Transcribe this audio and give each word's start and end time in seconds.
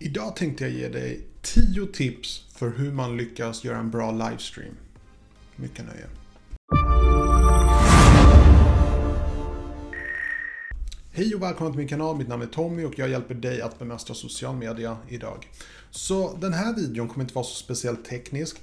Idag 0.00 0.36
tänkte 0.36 0.64
jag 0.64 0.72
ge 0.72 0.88
dig 0.88 1.20
10 1.42 1.86
tips 1.86 2.44
för 2.54 2.70
hur 2.70 2.92
man 2.92 3.16
lyckas 3.16 3.64
göra 3.64 3.78
en 3.78 3.90
bra 3.90 4.12
livestream. 4.12 4.74
Mycket 5.56 5.84
nöje. 5.86 6.06
Hej 11.12 11.34
och 11.34 11.42
välkommen 11.42 11.72
till 11.72 11.78
min 11.78 11.88
kanal, 11.88 12.16
mitt 12.16 12.28
namn 12.28 12.42
är 12.42 12.46
Tommy 12.46 12.84
och 12.84 12.98
jag 12.98 13.08
hjälper 13.08 13.34
dig 13.34 13.60
att 13.60 13.78
bemästra 13.78 14.14
social 14.14 14.56
media 14.56 14.96
idag. 15.08 15.48
Så 15.90 16.36
den 16.36 16.52
här 16.52 16.74
videon 16.74 17.08
kommer 17.08 17.24
inte 17.24 17.34
vara 17.34 17.44
så 17.44 17.54
speciellt 17.54 18.04
teknisk. 18.04 18.60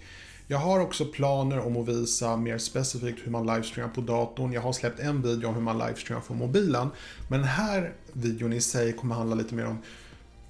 Jag 0.47 0.57
har 0.57 0.79
också 0.79 1.05
planer 1.05 1.59
om 1.59 1.77
att 1.77 1.87
visa 1.87 2.37
mer 2.37 2.57
specifikt 2.57 3.19
hur 3.25 3.31
man 3.31 3.47
livestreamar 3.47 3.93
på 3.93 4.01
datorn. 4.01 4.53
Jag 4.53 4.61
har 4.61 4.73
släppt 4.73 4.99
en 4.99 5.21
video 5.21 5.47
om 5.47 5.55
hur 5.55 5.61
man 5.61 5.77
livestreamar 5.77 6.25
på 6.25 6.33
mobilen. 6.33 6.89
Men 7.29 7.39
den 7.39 7.49
här 7.49 7.93
videon 8.13 8.53
i 8.53 8.61
sig 8.61 8.93
kommer 8.93 9.15
handla 9.15 9.35
lite 9.35 9.55
mer 9.55 9.65
om 9.65 9.77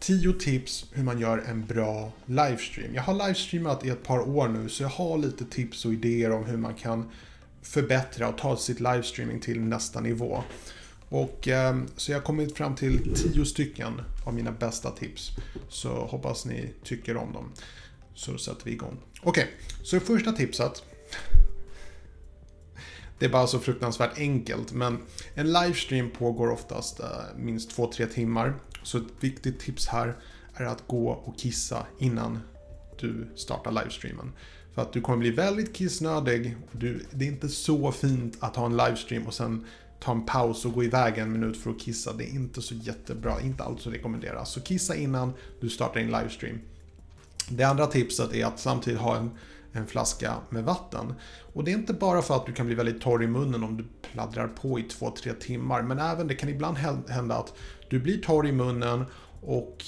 10 0.05 0.33
tips 0.33 0.85
hur 0.91 1.03
man 1.03 1.19
gör 1.19 1.37
en 1.37 1.65
bra 1.65 2.11
livestream. 2.25 2.95
Jag 2.95 3.01
har 3.01 3.27
livestreamat 3.27 3.85
i 3.85 3.89
ett 3.89 4.03
par 4.03 4.19
år 4.29 4.47
nu 4.47 4.69
så 4.69 4.83
jag 4.83 4.89
har 4.89 5.17
lite 5.17 5.45
tips 5.45 5.85
och 5.85 5.93
idéer 5.93 6.31
om 6.31 6.45
hur 6.45 6.57
man 6.57 6.73
kan 6.73 7.11
förbättra 7.61 8.29
och 8.29 8.37
ta 8.37 8.57
sitt 8.57 8.79
livestreaming 8.79 9.39
till 9.39 9.59
nästa 9.61 9.99
nivå. 9.99 10.43
Och, 11.09 11.47
ehm, 11.47 11.87
så 11.95 12.11
jag 12.11 12.17
har 12.17 12.23
kommit 12.23 12.57
fram 12.57 12.75
till 12.75 13.15
10 13.15 13.45
stycken 13.45 14.01
av 14.25 14.33
mina 14.33 14.51
bästa 14.51 14.91
tips. 14.91 15.31
Så 15.69 15.89
hoppas 15.89 16.45
ni 16.45 16.69
tycker 16.83 17.17
om 17.17 17.33
dem. 17.33 17.51
Så 18.13 18.37
sätter 18.37 18.65
vi 18.65 18.71
igång. 18.71 18.97
Okej, 19.21 19.43
okay, 19.43 19.85
så 19.85 19.99
första 19.99 20.31
tipset. 20.31 20.83
Det 23.19 23.25
är 23.25 23.29
bara 23.29 23.47
så 23.47 23.59
fruktansvärt 23.59 24.17
enkelt, 24.17 24.71
men 24.71 24.97
en 25.35 25.53
livestream 25.53 26.09
pågår 26.09 26.49
oftast 26.49 26.99
eh, 26.99 27.07
minst 27.37 27.77
2-3 27.77 28.07
timmar. 28.07 28.53
Så 28.85 28.97
ett 28.97 29.03
viktigt 29.19 29.59
tips 29.59 29.87
här 29.87 30.15
är 30.53 30.65
att 30.65 30.87
gå 30.87 31.09
och 31.09 31.39
kissa 31.39 31.85
innan 31.99 32.39
du 32.99 33.27
startar 33.35 33.71
livestreamen. 33.71 34.31
För 34.73 34.81
att 34.81 34.93
du 34.93 35.01
kommer 35.01 35.17
bli 35.17 35.31
väldigt 35.31 35.75
kissnödig. 35.75 36.57
Du, 36.71 37.05
det 37.11 37.25
är 37.25 37.29
inte 37.29 37.49
så 37.49 37.91
fint 37.91 38.37
att 38.39 38.55
ha 38.55 38.65
en 38.65 38.77
livestream 38.77 39.27
och 39.27 39.33
sen 39.33 39.65
ta 39.99 40.11
en 40.11 40.25
paus 40.25 40.65
och 40.65 40.73
gå 40.73 40.83
iväg 40.83 41.17
en 41.17 41.31
minut 41.31 41.57
för 41.57 41.71
att 41.71 41.79
kissa. 41.79 42.13
Det 42.13 42.23
är 42.23 42.29
inte 42.35 42.61
så 42.61 42.75
jättebra, 42.75 43.41
inte 43.41 43.63
alls 43.63 43.87
att 43.87 43.93
rekommendera. 43.93 44.45
Så 44.45 44.61
kissa 44.61 44.95
innan 44.95 45.33
du 45.61 45.69
startar 45.69 45.99
din 45.99 46.11
livestream. 46.11 46.59
Det 47.49 47.63
andra 47.63 47.87
tipset 47.87 48.33
är 48.33 48.45
att 48.45 48.59
samtidigt 48.59 48.99
ha 48.99 49.17
en, 49.17 49.29
en 49.71 49.87
flaska 49.87 50.33
med 50.49 50.63
vatten. 50.63 51.13
Och 51.53 51.63
det 51.63 51.71
är 51.71 51.75
inte 51.75 51.93
bara 51.93 52.21
för 52.21 52.35
att 52.35 52.45
du 52.45 52.53
kan 52.53 52.65
bli 52.65 52.75
väldigt 52.75 53.01
torr 53.01 53.23
i 53.23 53.27
munnen 53.27 53.63
om 53.63 53.77
du 53.77 53.85
pladdrar 54.11 54.47
på 54.47 54.79
i 54.79 54.83
2-3 54.83 55.39
timmar. 55.39 55.81
Men 55.81 55.99
även 55.99 56.27
det 56.27 56.35
kan 56.35 56.49
ibland 56.49 56.77
hända 57.07 57.35
att 57.35 57.53
du 57.95 57.99
blir 57.99 58.17
torr 58.17 58.47
i 58.47 58.51
munnen 58.51 59.05
och 59.41 59.83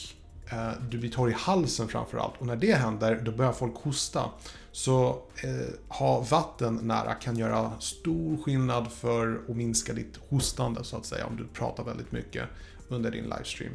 eh, 0.51 0.71
du 0.89 0.97
blir 0.97 1.09
torr 1.09 1.29
i 1.29 1.33
halsen 1.33 1.87
framförallt. 1.87 2.33
Och 2.39 2.47
när 2.47 2.55
det 2.55 2.73
händer, 2.73 3.21
då 3.25 3.31
börjar 3.31 3.51
folk 3.51 3.75
hosta. 3.75 4.23
Så 4.71 5.09
eh, 5.43 5.95
ha 5.97 6.19
vatten 6.21 6.79
nära 6.83 7.13
kan 7.13 7.37
göra 7.37 7.71
stor 7.79 8.37
skillnad 8.37 8.91
för 8.91 9.41
att 9.49 9.55
minska 9.55 9.93
ditt 9.93 10.19
hostande 10.29 10.83
så 10.83 10.97
att 10.97 11.05
säga 11.05 11.25
om 11.25 11.37
du 11.37 11.47
pratar 11.47 11.83
väldigt 11.83 12.11
mycket 12.11 12.43
under 12.87 13.11
din 13.11 13.23
livestream. 13.23 13.73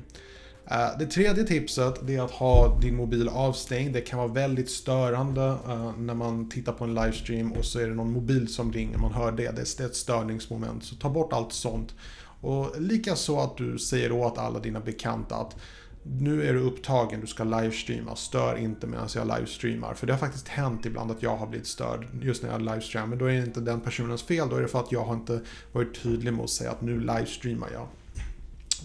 Eh, 0.71 0.99
det 0.99 1.07
tredje 1.07 1.45
tipset 1.45 2.09
är 2.11 2.21
att 2.21 2.31
ha 2.31 2.79
din 2.81 2.97
mobil 2.97 3.29
avstängd. 3.29 3.95
Det 3.95 4.01
kan 4.01 4.19
vara 4.19 4.29
väldigt 4.29 4.71
störande 4.71 5.57
eh, 5.69 5.93
när 5.99 6.15
man 6.15 6.49
tittar 6.49 6.73
på 6.73 6.85
en 6.85 6.95
livestream 6.95 7.53
och 7.53 7.65
så 7.65 7.79
är 7.79 7.89
det 7.89 7.95
någon 7.95 8.13
mobil 8.13 8.55
som 8.55 8.73
ringer, 8.73 8.99
man 8.99 9.13
hör 9.13 9.33
det. 9.33 9.57
Det 9.57 9.81
är 9.81 9.87
ett 9.87 9.97
störningsmoment. 9.97 10.85
Så 10.85 10.95
ta 10.95 11.11
bort 11.11 11.33
allt 11.33 11.53
sånt. 11.53 11.95
Och 12.43 12.81
likaså 12.81 13.39
att 13.39 13.57
du 13.57 13.79
säger 13.79 14.13
åt 14.13 14.39
alla 14.39 14.61
dina 14.61 14.81
bekanta 14.81 15.37
att 15.37 15.57
nu 16.03 16.49
är 16.49 16.53
du 16.53 16.61
upptagen, 16.61 17.21
du 17.21 17.27
ska 17.27 17.45
livestreama, 17.45 18.17
stör 18.17 18.57
inte 18.57 18.87
medan 18.87 19.09
jag 19.15 19.27
livestreamar. 19.27 19.95
För 19.95 20.07
det 20.07 20.13
har 20.13 20.19
faktiskt 20.19 20.49
hänt 20.49 20.87
ibland 20.87 21.11
att 21.11 21.23
jag 21.23 21.37
har 21.37 21.47
blivit 21.47 21.67
störd 21.67 22.07
just 22.23 22.43
när 22.43 22.51
jag 22.51 22.63
livestreamar. 22.63 23.09
Men 23.09 23.19
då 23.19 23.25
är 23.25 23.33
det 23.33 23.47
inte 23.47 23.61
den 23.61 23.81
personens 23.81 24.23
fel, 24.23 24.49
då 24.49 24.57
är 24.57 24.63
det 24.63 24.69
för 24.69 24.81
att 24.81 24.93
jag 24.93 25.05
har 25.05 25.15
inte 25.15 25.41
varit 25.73 26.03
tydlig 26.03 26.33
med 26.33 26.45
att 26.45 26.51
säga 26.51 26.71
att 26.71 26.83
nu 26.83 27.01
livestreamar 27.01 27.69
jag. 27.73 27.87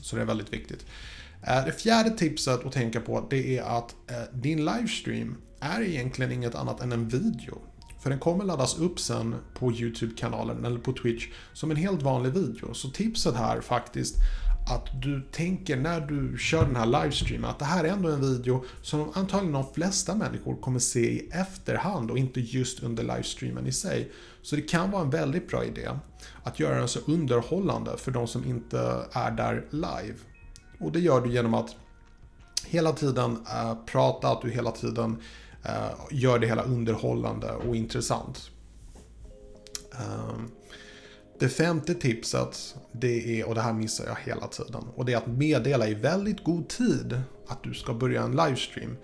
Så 0.01 0.15
det 0.15 0.21
är 0.21 0.25
väldigt 0.25 0.53
viktigt. 0.53 0.85
Eh, 1.47 1.65
det 1.65 1.71
fjärde 1.71 2.09
tipset 2.09 2.65
att 2.65 2.71
tänka 2.71 3.01
på 3.01 3.27
det 3.29 3.57
är 3.57 3.63
att 3.63 3.95
eh, 4.07 4.17
din 4.33 4.65
livestream 4.65 5.37
är 5.59 5.81
egentligen 5.81 6.31
inget 6.31 6.55
annat 6.55 6.81
än 6.81 6.91
en 6.91 7.07
video. 7.07 7.57
För 8.07 8.09
den 8.09 8.19
kommer 8.19 8.45
laddas 8.45 8.78
upp 8.78 9.00
sen 9.00 9.35
på 9.53 9.72
YouTube-kanalen 9.72 10.66
eller 10.66 10.79
på 10.79 10.94
Twitch 10.94 11.28
som 11.53 11.72
en 11.72 11.78
helt 11.78 12.01
vanlig 12.01 12.31
video. 12.31 12.73
Så 12.73 12.90
tipset 12.90 13.35
här 13.35 13.62
faktiskt 13.62 14.16
att 14.69 15.01
du 15.01 15.22
tänker 15.31 15.78
när 15.78 16.01
du 16.01 16.38
kör 16.38 16.66
den 16.66 16.75
här 16.75 16.85
livestreamen 16.85 17.50
att 17.50 17.59
det 17.59 17.66
här 17.66 17.84
är 17.84 17.90
ändå 17.90 18.09
en 18.09 18.22
video 18.22 18.63
som 18.81 19.12
antagligen 19.13 19.53
de 19.53 19.73
flesta 19.73 20.16
människor 20.16 20.56
kommer 20.56 20.79
se 20.79 21.00
i 21.00 21.29
efterhand 21.31 22.12
och 22.12 22.18
inte 22.18 22.40
just 22.40 22.84
under 22.84 23.03
livestreamen 23.03 23.68
i 23.68 23.72
sig. 23.72 24.12
Så 24.41 24.56
det 24.56 24.62
kan 24.62 24.91
vara 24.91 25.01
en 25.01 25.09
väldigt 25.09 25.47
bra 25.50 25.66
idé 25.66 25.89
att 26.44 26.59
göra 26.59 26.79
den 26.79 26.88
så 26.88 27.00
underhållande 27.07 27.97
för 27.97 28.12
de 28.12 28.28
som 28.28 28.45
inte 28.45 29.06
är 29.12 29.31
där 29.31 29.66
live. 29.69 30.18
Och 30.79 30.91
det 30.91 31.00
gör 31.00 31.22
du 31.22 31.31
genom 31.31 31.53
att 31.53 31.75
hela 32.66 32.91
tiden 32.91 33.31
eh, 33.31 33.75
prata, 33.85 34.28
att 34.28 34.41
du 34.41 34.51
hela 34.51 34.72
tiden 34.72 35.22
Eh, 35.66 35.90
gör 36.12 36.40
det 36.40 36.47
hela 36.47 36.63
underhållande 36.63 37.51
och 37.51 37.75
intressant. 37.75 38.51
Ehm, 39.91 40.51
det 41.40 41.50
femte 41.50 41.94
tipset, 41.94 42.75
det 42.91 43.40
är, 43.40 43.47
och 43.47 43.56
det 43.56 43.62
här 43.62 43.73
missar 43.73 44.06
jag 44.06 44.18
hela 44.34 44.47
tiden, 44.47 44.84
och 44.95 45.06
det 45.06 45.13
är 45.13 45.18
att 45.18 45.28
meddela 45.28 45.88
i 45.88 45.94
väldigt 45.94 46.44
god 46.44 46.68
tid 46.68 47.22
att 47.47 47.63
du 47.63 47.73
ska 47.73 47.94
börja 47.94 48.23
en 48.23 48.31
livestream. 48.31 48.97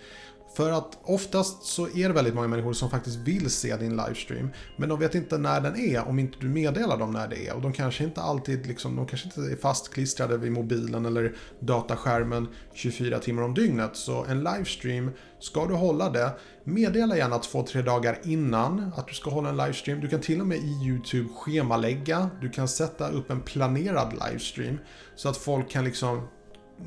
För 0.56 0.72
att 0.72 0.98
oftast 1.04 1.64
så 1.64 1.88
är 1.88 2.08
det 2.08 2.14
väldigt 2.14 2.34
många 2.34 2.48
människor 2.48 2.74
som 2.74 2.90
faktiskt 2.90 3.18
vill 3.18 3.50
se 3.50 3.76
din 3.76 3.96
livestream. 3.96 4.50
Men 4.78 4.90
de 4.90 5.00
vet 5.00 5.16
inte 5.16 5.38
när 5.38 5.62
den 5.62 5.80
är 5.80 6.08
om 6.08 6.20
inte 6.20 6.38
du 6.40 6.50
meddelar 6.50 6.98
dem 6.98 7.12
när 7.12 7.28
det 7.28 7.48
är. 7.48 7.56
Och 7.56 7.62
de 7.62 7.74
kanske 7.74 8.04
inte 8.04 8.22
alltid 8.22 8.68
liksom, 8.68 8.96
de 8.96 9.08
kanske 9.08 9.28
inte 9.28 9.52
är 9.52 9.56
fastklistrade 9.56 10.38
vid 10.38 10.52
mobilen 10.52 11.06
eller 11.06 11.36
dataskärmen 11.60 12.48
24 12.74 13.20
timmar 13.20 13.44
om 13.44 13.54
dygnet. 13.54 13.92
Så 13.94 14.26
en 14.26 14.44
livestream, 14.44 15.12
ska 15.40 15.66
du 15.66 15.74
hålla 15.74 16.10
det, 16.10 16.32
meddela 16.64 17.18
gärna 17.18 17.38
2-3 17.38 17.82
dagar 17.82 18.20
innan 18.24 18.92
att 18.96 19.08
du 19.08 19.14
ska 19.14 19.30
hålla 19.30 19.50
en 19.50 19.58
livestream. 19.58 20.02
Du 20.02 20.08
kan 20.08 20.22
till 20.22 20.42
och 20.42 20.48
med 20.48 20.58
i 20.58 20.88
YouTube 20.88 21.30
schemalägga. 21.36 22.30
Du 22.42 22.50
kan 22.50 22.68
sätta 22.68 23.10
upp 23.10 23.30
en 23.30 23.42
planerad 23.42 24.14
livestream. 24.14 24.78
Så 25.16 25.30
att 25.30 25.38
folk 25.38 25.70
kan 25.70 25.84
liksom 25.84 26.28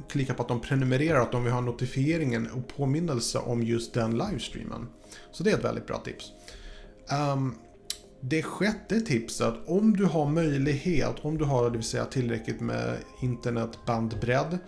klicka 0.08 0.34
på 0.34 0.42
att 0.42 0.48
de 0.48 0.60
prenumererar, 0.60 1.20
att 1.20 1.32
de 1.32 1.44
vill 1.44 1.52
ha 1.52 1.60
notifieringen 1.60 2.50
och 2.50 2.76
påminnelse 2.76 3.38
om 3.38 3.62
just 3.62 3.94
den 3.94 4.18
livestreamen. 4.18 4.88
Så 5.32 5.42
det 5.42 5.50
är 5.50 5.58
ett 5.58 5.64
väldigt 5.64 5.86
bra 5.86 5.98
tips. 5.98 6.32
Um, 7.32 7.54
det 8.20 8.42
sjätte 8.42 9.00
tipset, 9.00 9.54
om 9.66 9.96
du 9.96 10.04
har 10.04 10.26
möjlighet, 10.26 11.14
om 11.22 11.38
du 11.38 11.44
har 11.44 11.70
det 11.70 11.76
vill 11.76 11.86
säga 11.86 12.04
tillräckligt 12.04 12.60
med 12.60 12.96
internetbandbredd, 13.22 14.58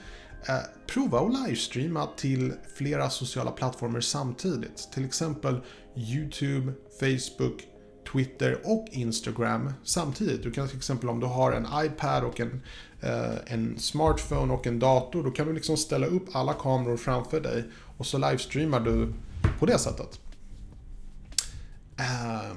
eh, 0.49 0.57
prova 0.87 1.21
att 1.21 1.33
livestreama 1.33 2.09
till 2.17 2.53
flera 2.75 3.11
sociala 3.11 3.51
plattformar 3.51 4.01
samtidigt. 4.01 4.93
Till 4.93 5.05
exempel 5.05 5.61
YouTube, 5.97 6.73
Facebook, 7.01 7.67
Twitter 8.13 8.61
och 8.65 8.87
Instagram 8.91 9.73
samtidigt. 9.85 10.43
Du 10.43 10.51
kan 10.51 10.69
till 10.69 10.77
exempel 10.77 11.09
om 11.09 11.21
du 11.21 11.27
har 11.27 11.53
en 11.53 11.67
iPad 11.87 12.25
och 12.25 12.41
en, 12.41 12.61
eh, 13.01 13.35
en 13.47 13.79
smartphone 13.79 14.53
och 14.53 14.67
en 14.67 14.79
dator, 14.79 15.25
då 15.25 15.31
kan 15.31 15.47
du 15.47 15.53
liksom 15.53 15.77
ställa 15.77 16.07
upp 16.07 16.25
alla 16.33 16.55
kameror 16.55 16.97
framför 16.97 17.41
dig 17.41 17.65
och 17.97 18.07
så 18.07 18.19
livestreamar 18.19 18.81
du 18.81 19.13
på 19.59 19.67
det 19.67 19.79
sättet. 19.79 20.21
Eh, 21.99 22.57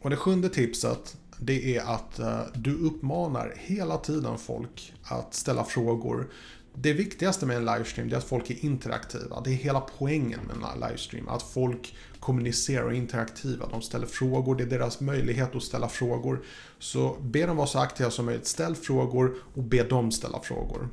och 0.00 0.10
det 0.10 0.16
sjunde 0.16 0.48
tipset, 0.48 1.16
det 1.38 1.76
är 1.76 1.94
att 1.94 2.18
eh, 2.18 2.40
du 2.54 2.74
uppmanar 2.74 3.54
hela 3.56 3.98
tiden 3.98 4.38
folk 4.38 4.92
att 5.02 5.34
ställa 5.34 5.64
frågor. 5.64 6.30
Det 6.82 6.92
viktigaste 6.92 7.46
med 7.46 7.56
en 7.56 7.64
livestream 7.64 8.12
är 8.12 8.16
att 8.16 8.24
folk 8.24 8.50
är 8.50 8.64
interaktiva. 8.64 9.40
Det 9.40 9.50
är 9.50 9.54
hela 9.54 9.80
poängen 9.80 10.40
med 10.40 10.56
en 10.56 10.80
livestream. 10.80 11.28
Att 11.28 11.42
folk 11.42 11.96
kommunicerar 12.20 12.84
och 12.84 12.92
är 12.92 12.96
interaktiva. 12.96 13.66
De 13.70 13.82
ställer 13.82 14.06
frågor, 14.06 14.56
det 14.56 14.62
är 14.62 14.66
deras 14.66 15.00
möjlighet 15.00 15.56
att 15.56 15.62
ställa 15.62 15.88
frågor. 15.88 16.44
Så 16.78 17.16
be 17.20 17.46
dem 17.46 17.56
vara 17.56 17.66
så 17.66 17.78
aktiva 17.78 18.10
som 18.10 18.26
möjligt. 18.26 18.46
Ställ 18.46 18.74
frågor 18.74 19.34
och 19.54 19.62
be 19.62 19.82
dem 19.82 20.12
ställa 20.12 20.40
frågor. 20.40 20.88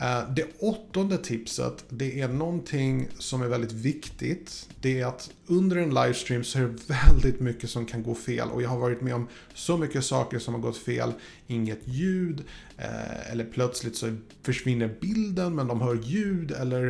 Eh, 0.00 0.30
det 0.30 0.46
åttonde 0.58 1.18
tipset, 1.18 1.84
det 1.88 2.20
är 2.20 2.28
någonting 2.28 3.08
som 3.18 3.42
är 3.42 3.46
väldigt 3.46 3.72
viktigt. 3.72 4.68
Det 4.80 5.00
är 5.00 5.06
att 5.06 5.30
under 5.46 5.76
en 5.76 5.94
livestream 5.94 6.44
så 6.44 6.58
är 6.58 6.62
det 6.62 6.94
väldigt 7.06 7.40
mycket 7.40 7.70
som 7.70 7.86
kan 7.86 8.02
gå 8.02 8.14
fel. 8.14 8.50
Och 8.50 8.62
jag 8.62 8.68
har 8.68 8.78
varit 8.78 9.00
med 9.00 9.14
om 9.14 9.28
så 9.54 9.76
mycket 9.76 10.04
saker 10.04 10.38
som 10.38 10.54
har 10.54 10.60
gått 10.60 10.76
fel. 10.76 11.12
Inget 11.46 11.80
ljud, 11.84 12.44
eh, 12.78 13.32
eller 13.32 13.44
plötsligt 13.44 13.96
så 13.96 14.16
försvinner 14.42 14.96
bilden 15.00 15.54
men 15.54 15.66
de 15.66 15.80
hör 15.80 15.94
ljud. 15.94 16.50
Eller 16.50 16.86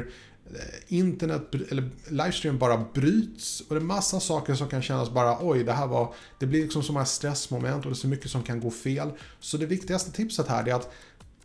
eh, 0.51 0.97
internet, 0.99 1.55
eller 1.71 1.91
livestream 2.09 2.59
bara 2.59 2.85
bryts. 2.95 3.61
Och 3.61 3.75
det 3.75 3.81
är 3.81 3.85
massa 3.85 4.21
saker 4.21 4.55
som 4.55 4.69
kan 4.69 4.83
kännas 4.83 5.11
bara 5.11 5.39
oj, 5.41 5.65
det 5.65 5.73
här 5.73 5.87
var... 5.87 6.15
Det 6.39 6.47
blir 6.47 6.63
liksom 6.63 6.83
så 6.83 6.93
många 6.93 7.05
stressmoment 7.05 7.85
och 7.85 7.91
det 7.91 7.95
är 7.95 7.97
så 7.97 8.09
mycket 8.09 8.31
som 8.31 8.43
kan 8.43 8.61
gå 8.61 8.71
fel. 8.71 9.11
Så 9.41 9.57
det 9.57 9.67
viktigaste 9.67 10.13
tipset 10.13 10.49
här 10.49 10.69
är 10.69 10.75
att 10.75 10.93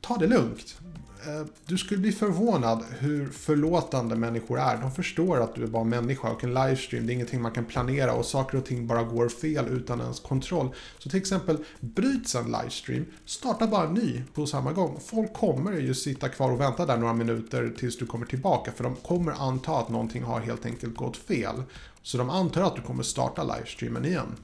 ta 0.01 0.17
det 0.17 0.27
lugnt. 0.27 0.81
Eh, 1.25 1.45
du 1.65 1.77
skulle 1.77 1.99
bli 1.99 2.11
förvånad 2.11 2.83
hur 2.99 3.29
förlåtande 3.29 4.15
människor 4.15 4.59
är. 4.59 4.77
De 4.77 4.91
förstår 4.91 5.43
att 5.43 5.55
du 5.55 5.63
är 5.63 5.67
bara 5.67 5.83
människa 5.83 6.29
och 6.29 6.43
en 6.43 6.53
livestream, 6.53 7.07
det 7.07 7.11
är 7.11 7.15
ingenting 7.15 7.41
man 7.41 7.51
kan 7.51 7.65
planera 7.65 8.13
och 8.13 8.25
saker 8.25 8.57
och 8.57 8.65
ting 8.65 8.87
bara 8.87 9.03
går 9.03 9.29
fel 9.29 9.67
utan 9.67 10.01
ens 10.01 10.19
kontroll. 10.19 10.69
Så 10.99 11.09
till 11.09 11.19
exempel, 11.19 11.57
bryts 11.79 12.35
en 12.35 12.45
livestream, 12.45 13.05
starta 13.25 13.67
bara 13.67 13.87
en 13.87 13.93
ny 13.93 14.23
på 14.33 14.45
samma 14.45 14.73
gång. 14.73 14.99
Folk 15.05 15.33
kommer 15.33 15.71
ju 15.71 15.93
sitta 15.93 16.29
kvar 16.29 16.51
och 16.51 16.59
vänta 16.59 16.85
där 16.85 16.97
några 16.97 17.13
minuter 17.13 17.73
tills 17.77 17.97
du 17.97 18.05
kommer 18.05 18.25
tillbaka 18.25 18.71
för 18.71 18.83
de 18.83 18.95
kommer 18.95 19.31
anta 19.31 19.77
att 19.77 19.89
någonting 19.89 20.23
har 20.23 20.39
helt 20.39 20.65
enkelt 20.65 20.95
gått 20.95 21.17
fel. 21.17 21.63
Så 22.03 22.17
de 22.17 22.29
antar 22.29 22.61
att 22.61 22.75
du 22.75 22.81
kommer 22.81 23.03
starta 23.03 23.43
livestreamen 23.43 24.05
igen. 24.05 24.35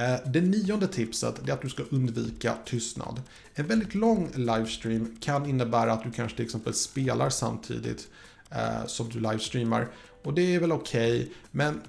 Eh, 0.00 0.16
det 0.26 0.40
nionde 0.40 0.88
tipset 0.88 1.48
är 1.48 1.52
att 1.52 1.62
du 1.62 1.68
ska 1.68 1.82
undvika 1.90 2.54
tystnad. 2.64 3.22
En 3.54 3.66
väldigt 3.66 3.94
lång 3.94 4.30
livestream 4.34 5.16
kan 5.20 5.46
innebära 5.46 5.92
att 5.92 6.02
du 6.02 6.10
kanske 6.10 6.36
till 6.36 6.44
exempel 6.44 6.74
spelar 6.74 7.30
samtidigt 7.30 8.08
eh, 8.50 8.86
som 8.86 9.08
du 9.08 9.20
livestreamar. 9.20 9.88
Och 10.22 10.34
det 10.34 10.54
är 10.54 10.60
väl 10.60 10.72
okej, 10.72 11.20
okay, 11.20 11.32
men 11.50 11.80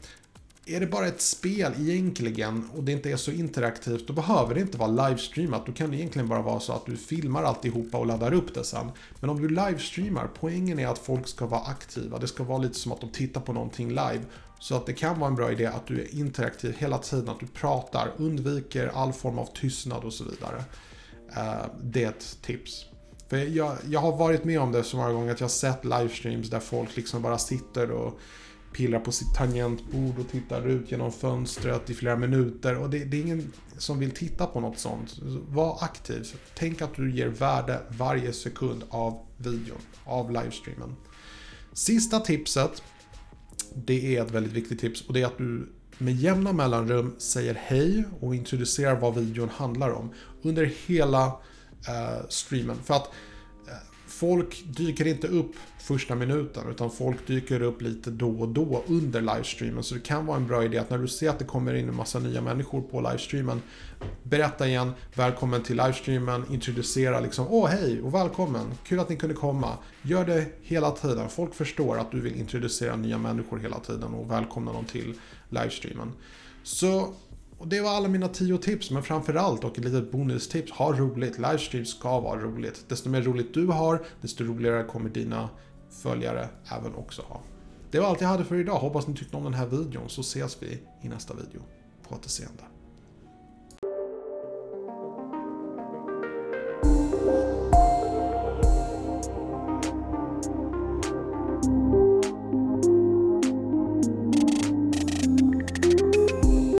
är 0.66 0.80
det 0.80 0.88
bara 0.88 1.08
ett 1.08 1.22
spel 1.22 1.74
egentligen 1.80 2.69
och 2.75 2.84
det 2.84 2.92
inte 2.92 3.12
är 3.12 3.18
så 3.18 3.31
interaktivt, 3.31 4.08
då 4.08 4.13
behöver 4.13 4.56
det 4.56 4.62
inte 4.62 4.78
vara 4.78 5.08
livestreamat. 5.08 5.66
Då 5.66 5.72
kan 5.72 5.92
det 5.92 5.98
egentligen 5.98 6.28
bara 6.28 6.42
vara 6.42 6.60
så 6.60 6.74
att 6.74 6.86
du 6.86 6.98
filmar 6.98 7.44
alltihopa 7.44 7.98
och 7.98 8.06
laddar 8.06 8.34
upp 8.34 8.54
det 8.54 8.63
sen. 8.63 8.92
Men 9.19 9.30
om 9.30 9.42
du 9.42 9.50
livestreamar, 9.50 10.30
poängen 10.40 10.80
är 10.80 10.88
att 10.88 10.98
folk 10.98 11.28
ska 11.28 11.46
vara 11.46 11.62
aktiva. 11.62 12.19
Det 12.19 12.28
ska 12.28 12.44
vara 12.44 12.58
lite 12.58 12.74
som 12.74 12.92
att 12.92 13.02
de 13.02 13.10
tittar 13.10 13.42
på 13.42 13.54
någonting 13.54 13.90
live. 13.90 14.22
Så 14.60 14.75
att 14.75 14.86
det 14.86 14.94
kan 14.94 15.19
vara 15.19 15.30
en 15.30 15.36
bra 15.36 15.52
idé 15.52 15.66
att 15.66 15.88
du 15.88 16.02
är 16.02 16.16
interaktiv 16.16 16.75
hela 16.78 16.98
tiden, 16.98 17.30
att 17.30 17.40
du 17.40 17.48
pratar, 17.48 18.12
undviker 18.18 18.92
all 18.96 19.13
form 19.13 19.40
av 19.40 19.46
tystnad 19.46 20.04
och 20.04 20.13
så 20.13 20.24
vidare. 20.24 20.63
Eh, 21.36 21.66
det 21.84 22.04
är 22.04 22.10
ett 22.10 22.38
tips. 22.42 22.86
För 23.30 23.38
jag, 23.38 23.78
jag 23.90 24.00
har 24.00 24.18
varit 24.18 24.44
med 24.44 24.60
om 24.60 24.72
det 24.72 24.84
så 24.84 24.98
många 24.98 25.12
gånger 25.12 25.31
att 25.31 25.40
jag 25.40 25.48
har 25.48 25.50
sett 25.50 25.86
livestreams 25.86 26.50
där 26.50 26.60
folk 26.60 26.96
liksom 26.96 27.22
bara 27.22 27.38
sitter 27.38 27.92
och 27.92 28.19
pillar 28.74 29.00
på 29.00 29.12
sitt 29.12 29.34
tangentbord 29.34 30.20
och 30.20 30.30
tittar 30.32 30.68
ut 30.68 30.92
genom 30.92 31.12
fönstret 31.12 31.90
i 31.90 31.94
flera 31.94 32.16
minuter. 32.16 32.78
Och 32.78 32.90
det, 32.90 33.06
det, 33.06 33.18
är 33.18 33.22
ingen 33.22 33.52
som 33.78 34.00
vill 34.00 34.12
titta 34.12 34.48
på 34.48 34.60
något 34.60 34.80
sånt. 34.80 35.20
Var 35.50 35.78
aktiv. 35.82 36.28
Tänk 36.56 36.82
att 36.82 36.96
du 36.96 37.12
ger 37.12 37.28
värde 37.28 37.82
varje 37.90 38.34
sekund 38.34 38.84
av 38.90 39.26
videon, 39.38 39.78
av 40.04 40.32
livestreamen. 40.32 40.96
Sista 41.74 42.20
tipset 42.20 42.84
det 43.76 44.18
är 44.18 44.26
ett 44.26 44.32
väldigt 44.32 44.54
viktigt 44.54 44.80
tips 44.80 45.02
och 45.08 45.14
det 45.14 45.22
är 45.22 45.26
att 45.26 45.38
du 45.38 45.70
med 45.98 46.16
jämna 46.16 46.54
mellanrum 46.54 47.16
säger 47.18 47.58
hej 47.62 48.04
och 48.20 48.36
introducerar 48.36 49.00
vad 49.00 49.16
videon 49.16 49.50
handlar 49.50 49.90
om 49.92 50.14
under 50.42 50.72
hela 50.88 51.26
eh, 51.88 52.28
streamen. 52.30 52.78
För 52.84 52.94
att 52.94 53.08
eh, 53.08 53.14
folk 54.12 54.63
dyker 54.66 55.08
inte 55.08 55.28
upp 55.28 55.52
första 55.80 56.16
minuten 56.16 56.69
utan 56.69 56.92
folk 56.92 57.28
dyker 57.28 57.62
upp 57.62 57.81
lite 57.81 58.12
då 58.12 58.30
och 58.30 58.48
då 58.48 58.84
under 58.88 59.22
livestreamen. 59.22 59.84
Så 59.84 59.96
det 59.96 60.02
kan 60.02 60.25
vara 60.25 60.38
en 60.38 60.48
bra 60.48 60.63
idé 60.63 60.78
att 60.78 60.90
när 60.90 60.98
du 60.98 61.08
ser 61.08 61.30
att 61.30 61.40
det 61.40 61.46
kommer 61.46 61.74
in 61.74 61.90
en 61.90 61.96
massa 61.96 62.19
nya 62.19 62.42
människor 62.42 62.81
på 62.81 63.02
livestreamen 63.02 63.62
berätta 64.24 64.68
igen, 64.68 64.92
välkommen 65.16 65.63
till 65.63 65.78
livestreamen, 65.78 66.46
introducera 66.52 67.19
liksom, 67.19 67.48
åh 67.50 67.68
hej 67.68 68.02
och 68.02 68.13
välkommen, 68.13 68.74
kul 68.84 69.00
att 69.00 69.10
ni 69.10 69.16
kunde 69.16 69.36
komma. 69.36 69.78
Gör 70.02 70.25
det 70.25 70.46
hela 70.62 70.92
tiden, 70.92 71.30
folk 71.30 71.54
förstår 71.54 72.00
att 72.00 72.12
du 72.12 72.22
vill 72.22 72.36
introducera 72.36 72.96
nya 72.96 73.18
människor 73.18 73.60
hela 73.60 73.80
tiden 73.80 74.13
och 74.13 74.31
välkomna 74.31 74.74
dem 74.74 74.86
till 74.86 75.13
livestreamen. 75.50 76.12
Så 76.63 77.13
och 77.62 77.68
det 77.68 77.81
var 77.81 77.90
alla 77.90 78.08
mina 78.08 78.28
tio 78.28 78.58
tips, 78.58 78.92
men 78.92 79.04
framförallt 79.04 79.63
och 79.63 79.78
ett 79.78 79.86
litet 79.86 80.12
bonustips, 80.12 80.72
ha 80.72 80.94
roligt. 80.94 81.38
Livestream 81.38 81.86
ska 81.86 82.19
vara 82.19 82.42
roligt. 82.42 82.86
Desto 82.88 83.10
mer 83.10 83.22
roligt 83.22 83.54
du 83.54 83.68
har, 83.68 84.06
desto 84.22 84.44
roligare 84.44 84.84
kommer 84.84 85.10
dina 85.10 85.50
följare 85.90 86.50
även 86.78 86.96
också 86.96 87.22
ha. 87.22 87.42
Det 87.92 88.00
var 88.00 88.08
allt 88.08 88.22
jag 88.22 88.28
hade 88.28 88.44
för 88.44 88.56
idag. 88.56 88.80
Hoppas 88.80 89.08
ni 89.08 89.16
tyckte 89.16 89.38
om 89.38 89.44
den 89.44 89.54
här 89.54 89.68
videon 89.68 90.10
så 90.10 90.22
ses 90.22 90.58
vi 90.63 90.80
i 91.02 91.10
nästa 91.10 91.34
video. 91.34 91.62
På 92.10 92.16
återseende. 92.16 92.63